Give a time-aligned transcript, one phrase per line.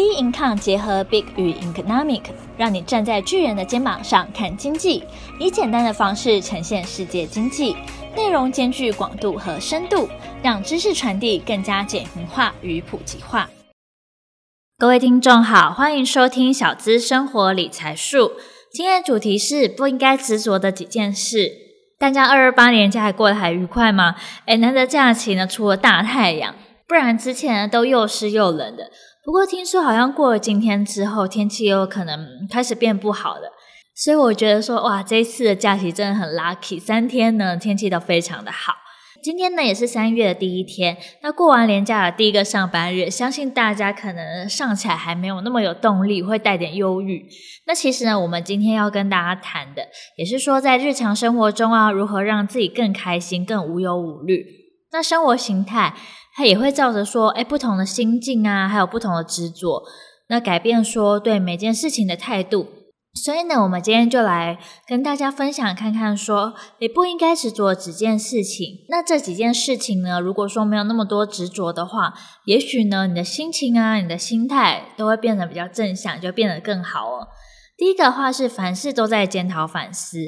[0.00, 2.22] B Income 结合 Big 与 Economic，
[2.56, 5.04] 让你站在巨人的肩膀上看经济，
[5.38, 7.76] 以简单的方式呈现世界经济，
[8.16, 10.08] 内容兼具广度和深度，
[10.42, 13.50] 让知识传递更加简明化与普及化。
[14.78, 18.32] 各位听众好，欢迎收听小资生活理财树。
[18.72, 21.52] 今天的主题是不应该执着的几件事。
[21.98, 24.16] 大家二二八年假还过得还愉快吗？
[24.46, 26.54] 诶，难得假期呢，除了大太阳，
[26.88, 28.90] 不然之前呢都又湿又冷的。
[29.22, 33.52] 不过听说好像过了今天之后，天气又可能开始变不好了，
[33.94, 38.72] 所以我觉得说哇，这一次的假期真的很 lucky，三天呢天气都非常的好。
[39.22, 47.26] 今天呢也是三月的第一天，那过完年假的第一个上班日，相信大家可能上起来还没有那么有动力，会带点忧郁。
[47.66, 54.46] 那其实呢，我们今天要跟大家谈的，也是说在日常生活中啊，如何让自己更开心、更无忧无虑。
[54.92, 55.94] 那生活形态。
[56.34, 59.82] 它也会照着说，哎，不同的心境啊，还有不同的执着，
[60.28, 62.68] 那改变说对每件事情的态度。
[63.12, 68.86] 所以呢，我们今天就来跟大家分享看看，说，你不应该执着几件事情。
[68.88, 77.26] 那这几件事情呢，如果说没有那么多执着的话，也许呢，你的心情啊，你的心态都会变得比较正向，就变得更好哦。
[77.76, 80.18] 第一个话是凡事都在检讨反思。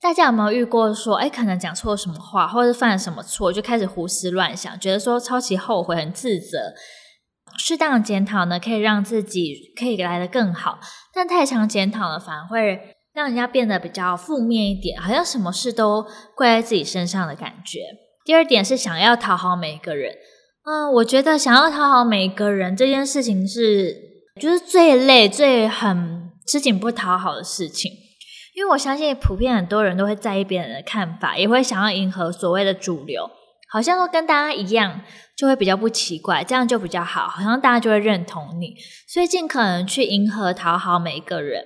[0.00, 6.72] 大家有没有遇过说，哎，可能讲错什么话，或者是犯了什么错，就开始胡思乱想，觉得说超级后悔、很自责。
[7.58, 10.78] 适当的检讨呢，可以让自己可以来得更好，
[11.12, 17.80] 但太常检讨了，反而会让人家变得比较负面一点，好像什么事都怪在自己身上的感觉。
[18.24, 20.14] 第二点是想要讨好每一个人，
[20.64, 23.96] 嗯，我觉得想要讨好每一个人这件事情是，
[24.40, 27.90] 就是最累、最很吃紧不讨好的事情。
[28.58, 33.30] 因为我相信，普遍很多人都会在意别人的看法，也会想要迎合所谓的主流，
[33.70, 35.00] 好像都跟大家一样，
[35.36, 38.74] 就会比较不奇怪，这样就比较好，好像大家就会认同你，
[39.06, 41.64] 所以尽可能去迎合、讨好每一个人。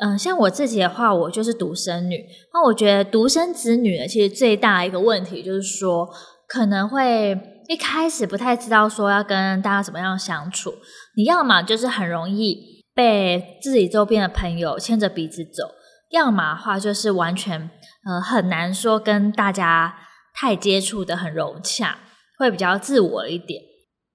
[0.00, 6.06] 嗯，像我自己的话，我就是独生女，那我觉得独生子女呢，其实最大的一个问题就是说，
[6.46, 10.74] 可能会一开始不太知道说要跟大家怎么样相处，
[11.16, 15.70] 你要么就是很容易被自己周边的朋友牵着鼻子走。
[16.14, 17.68] 要么的话就是完全
[18.06, 19.96] 呃很难说跟大家
[20.32, 21.98] 太接触的很融洽，
[22.38, 23.60] 会比较自我一点。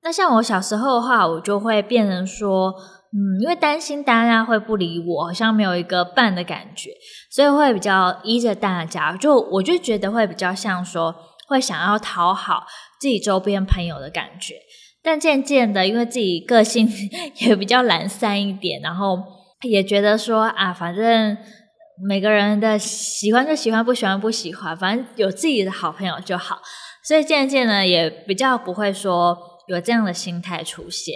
[0.01, 2.73] 那像我小时候的话，我就会变成说，
[3.11, 6.91] 嗯，因为担心大家会不理我，好像没有一个伴的感觉，
[7.29, 9.17] 所以会比较依着大家。
[9.17, 11.13] 就我就觉得会比较像说，
[11.49, 12.65] 会想要讨好
[13.01, 14.55] 自己周边朋友的感觉。
[15.03, 16.89] 但渐渐的，因为自己个性
[17.41, 19.17] 也比较懒散一点，然后
[19.63, 21.37] 也觉得说啊，反正。
[22.07, 26.61] 每个人的喜欢就喜欢，不喜欢不喜欢，反正有自己的好朋友就好。
[27.03, 29.37] 所以渐渐呢，也比较不会说
[29.67, 31.15] 有这样的心态出现。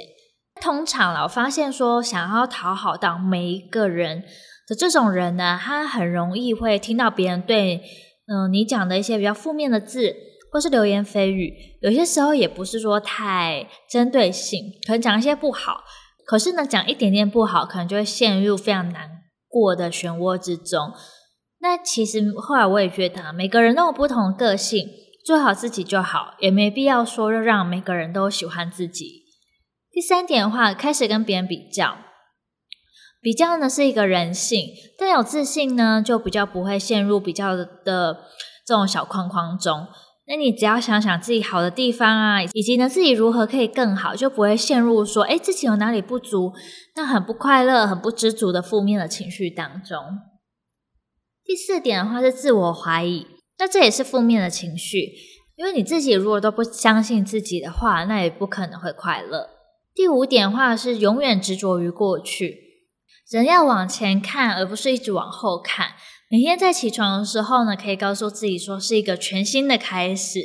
[0.62, 4.24] 通常啦，我发现说想要讨好到每一个人
[4.68, 7.82] 的这种人呢，他很容易会听到别人对
[8.26, 10.16] 嗯、你讲的一些比较负面的字，
[10.50, 11.54] 或是流言蜚语。
[11.82, 15.84] 有些时候也不是说太针对性，可能讲一些不好，
[16.26, 19.23] 可是呢，讲一点点不好，可能就会陷入非常难
[19.54, 20.92] 过的漩涡之中，
[21.60, 24.90] 那其实后来我也觉得，每个人都有不同的个性，
[25.24, 29.22] 做好自己就好，也没必要说让每个人都喜欢自己。
[29.92, 31.98] 第三点的话，开始跟别人比较，
[33.22, 38.24] 比较呢是一个人性，但有自信呢，就比较不会陷入比较的
[38.66, 39.86] 这种小框框中。
[40.26, 46.54] 那你只要想想自己好的地方啊，以及呢自己如何可以更好，就不会陷入说，诶，自己有哪里不足，
[46.96, 49.98] 那很不快乐、很不知足的负面的情绪当中。
[51.44, 53.28] 第四点的话是自我怀疑，
[53.60, 55.10] 那这也是负面的情绪，
[55.58, 59.50] 因为你自己如果都不相信自己的话，那也不可能会快乐。
[59.94, 62.63] 第五点的话是永远执着于过去，
[63.38, 65.88] 人要往前看，而不是一直往后看。
[66.30, 70.40] 每天在起床的时候呢，可以告诉自己说是一个全新的开始，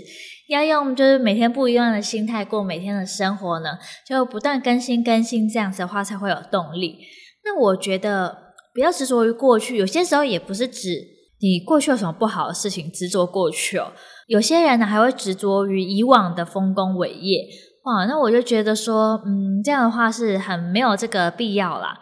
[0.49, 6.99] 要用就是每天不一样的心态过每天的生活呢，就不断更新更新，这样子的话才会有动力。
[7.45, 8.37] 那我觉得
[8.75, 11.03] 不要执着于过去，有些时候也不是指
[11.41, 13.93] 你过去有什么不好的事情执着过去哦。
[14.27, 17.41] 有些人呢还会执着于以往的丰功伟业，
[17.85, 21.99] 哇，那我就觉得说，嗯，这样的话是很没有这个必要啦。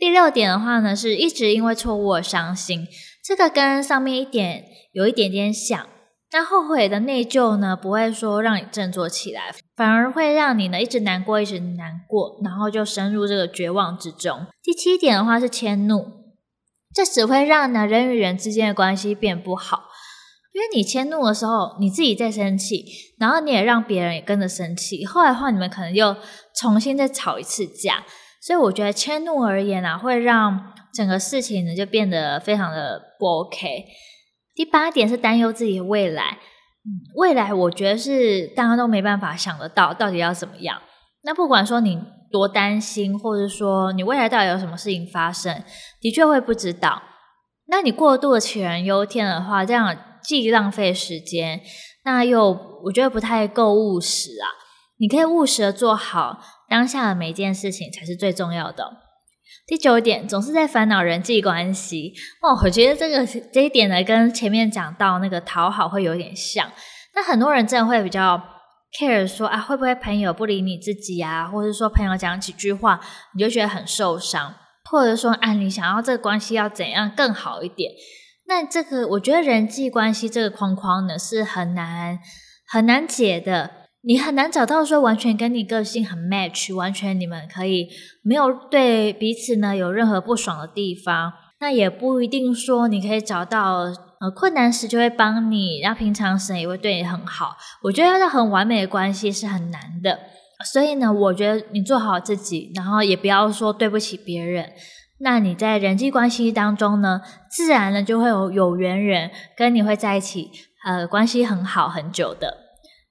[0.00, 2.88] 第六点的话呢，是一直因为错误而伤心。
[3.22, 5.86] 这个跟上面一点有一点点像，
[6.32, 14.46] 那后悔的内疚呢，不会说让你振作起来，反而会让你呢一直难过，一直难过，然后就深入这个绝望之中。
[14.62, 16.06] 第七点的话是迁怒，
[16.94, 19.82] 这只会让呢人与人之间的关系变不好，
[20.54, 22.86] 因为你迁怒的时候，你自己在生气，
[23.18, 26.16] 然后你也让别人也跟着生气，后来的话你们可能又
[26.58, 28.06] 重新再吵一次架。
[28.40, 33.84] 所以我觉得迁怒而言啊，会让整个事情呢就变得非常的不 OK。
[34.54, 36.38] 第八点是担忧自己未来，
[36.84, 40.80] 嗯，未来我觉得是大家都没办法想得到到底要怎么样。
[41.22, 42.02] 那不管说你
[42.32, 45.62] 多担心，或者说你未来到底有什么事情发生，
[46.00, 47.02] 的确会不知道。
[47.66, 51.60] 那你过度的杞人忧天的话，这样既浪费时间，
[52.04, 54.48] 那又我觉得不太够务实啊。
[54.98, 58.98] 你可以务实的做好当下的每一件事情才是最重要的。
[59.66, 66.70] 第九点，总是在烦恼人际关系哦，我觉得这个这一点呢，跟前面讲到那个讨好会有点像。
[67.16, 68.40] 那很多人真的会比较
[68.98, 73.00] care 说啊，会不会朋友不理你自己啊，或者说朋友讲几句话
[73.34, 74.54] 你就觉得很受伤。
[74.90, 77.92] 或者说，啊，你想要这个关系要怎样更好一点？
[78.48, 82.18] 那这个我觉得人际关系这个框框呢是很难
[82.66, 83.70] 很难解的，
[84.02, 87.88] 你很难找到说完全跟你个性很 match，完全你们可以
[88.22, 91.32] 没有对彼此呢有任何不爽的地方。
[91.60, 93.82] 那也不一定说你可以找到
[94.20, 97.54] 呃困难时就会帮你，然后平常时也会对你很好。
[97.82, 100.18] 我觉得要到很完美的关系是很难的。
[100.64, 104.72] 所以呢，我觉得你做好自己，然后也不要说对不起别人。
[105.18, 107.20] 那你在人际关系当中呢，
[107.50, 110.50] 自然呢就会有有缘人跟你会在一起，
[110.86, 112.69] 呃，关系很好很久的。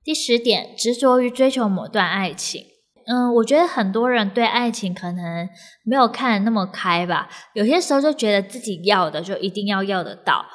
[0.09, 2.65] 第十点，执着于追求某段爱情。
[3.05, 5.47] 嗯，我觉得很多人对爱情可能
[5.85, 7.29] 没有看那么开吧。
[7.53, 10.47] 有些时候就觉得自己要的就一定要要得到，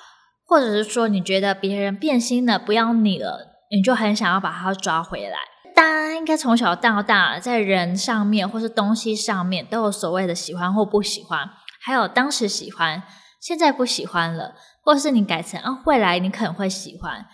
[0.45, 5.39] 或者是说你觉得别人变心了，不要你了，你就很想要把他抓回来。
[5.73, 11.49] 大家应该从小到大，在人上面或是东西上面都有所谓的喜欢或不喜欢，
[11.81, 13.05] 还有当时喜欢，
[13.41, 17.27] 现在不喜欢了，或是你改成啊，未来你可能会喜欢。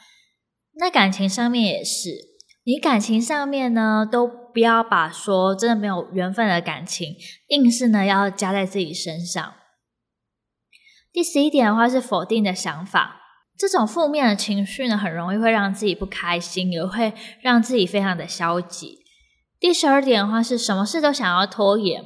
[0.81, 2.11] 那感情上面也是，
[2.65, 7.15] 你感情上面呢，都不要把说真的没有缘分的感情，
[7.49, 9.55] 硬是呢要加在自己身上。
[11.13, 13.19] 第十一点的话是否定的想法。
[13.59, 17.13] 这种负面的情绪呢，很容易会让自己不开心，也会
[17.43, 19.01] 让自己非常的消极。
[19.59, 22.03] 第十二点的话，是什么事都想要拖延、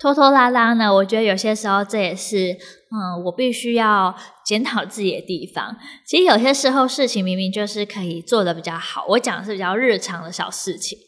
[0.00, 0.92] 拖拖拉拉呢？
[0.94, 2.56] 我觉得有些时候这也是，
[2.90, 4.14] 嗯，我必须要
[4.46, 5.76] 检讨自己的地方。
[6.06, 10.98] 其实有些时候事情明明就是可以做得比较好，我讲的是比较日常的小事情，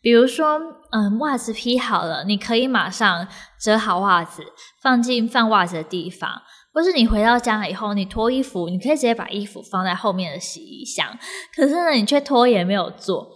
[0.00, 0.58] 比如说，
[0.90, 3.28] 嗯，袜子披好了，你可以马上
[3.62, 4.42] 折好袜子，
[4.82, 6.40] 放进放袜子的地方。
[6.72, 11.18] 或是你回到家以后，你脱衣服，你可以直接把衣服放在后面的洗衣箱。
[11.54, 13.28] 可是呢，你却拖也没有做。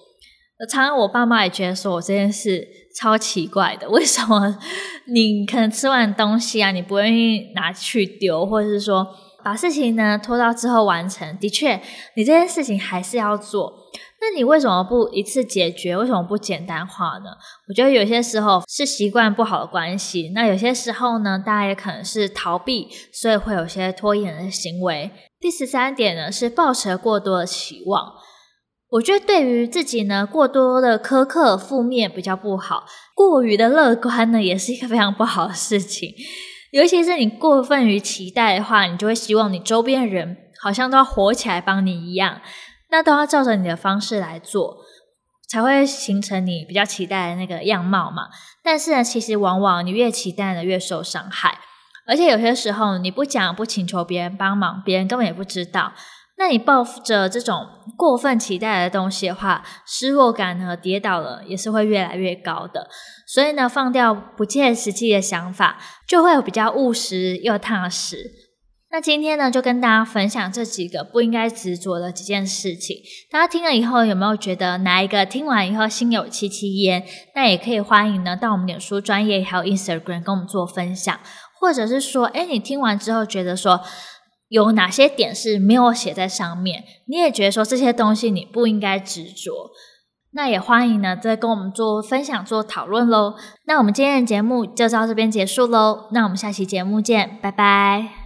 [0.70, 4.58] 常常我爸妈也觉得说我这件事超奇怪的，为什么
[5.12, 9.06] 你可能吃完东西啊，你不愿意拿去丢，或者是说
[9.42, 11.36] 把事情呢拖到之后完成？
[11.38, 11.80] 的确，
[12.16, 13.74] 你这件事情还是要做。
[14.20, 15.94] 那你为什么不一次解决？
[15.94, 17.30] 为什么不简单化呢？
[17.68, 25.10] 我觉得有些时候是习惯不好的关系，那有些时候呢，大家也可能是逃避，所以会有些拖延的行为。
[25.38, 28.14] 第十三点呢，是抱持过多的期望。
[28.90, 32.84] 我觉得对于自己呢，过多的苛刻、负面比较不好，
[33.14, 36.14] 过于的乐观呢，也是一个非常不好的事情。
[36.70, 42.40] 尤其是你过分于期待的话，你就会希望你周边的人好像都要活起来帮你一样。
[42.90, 44.76] 那都要照着你的方式来做，
[45.48, 48.28] 才会形成你比较期待的那个样貌嘛。
[48.62, 51.58] 但是呢，其实往往你越期待呢，越受伤害。
[52.06, 55.92] 而且有些时候你不讲不请求别人帮忙，别人根本也不知道。
[56.36, 62.88] 那你抱着这种过分期待的东西的话，失落感呢，跌倒了也是会越来越高的。
[63.26, 68.32] 所以呢，放掉不切实际的想法，就会有比较务实又踏实。
[68.90, 72.96] 那今天呢，就跟大家分享这几个不应该执着的几件事情。
[73.28, 77.04] 大家听了以后，有没有觉得哪一个听完以后心有戚戚焉？
[77.34, 81.18] 那也可以欢迎呢到我们脸书专业还有 Instagram 跟我们做分享，
[81.60, 83.80] 或者是说，诶，你听完之后觉得说
[84.54, 89.72] 有哪些点是没有写在上面，你也觉得说这些东西你不应该执着，
[90.30, 93.34] 那也欢迎呢再跟我们做分享做讨论喽。
[93.66, 98.23] 那我们今天的节目就到这边结束喽，那我们下期节目见，拜拜。